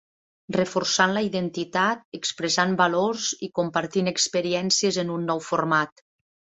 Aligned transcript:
Reforçant 0.55 1.13
la 1.17 1.23
identitat, 1.27 2.01
expressant 2.21 2.75
valors 2.81 3.29
i 3.49 3.53
compartint 3.61 4.13
experiències 4.17 5.03
en 5.07 5.17
un 5.21 5.33
nou 5.33 5.49
format. 5.55 6.09